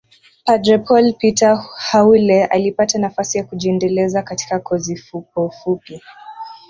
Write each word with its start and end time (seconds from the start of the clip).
Padre 0.45 0.77
Paul 0.77 1.13
Peter 1.13 1.55
Haule 1.79 2.45
alipata 2.45 2.99
nafasi 2.99 3.37
ya 3.37 3.43
kujiendeleza 3.43 4.21
katika 4.23 4.59
kozi 4.59 4.95
fupofupi 4.97 6.01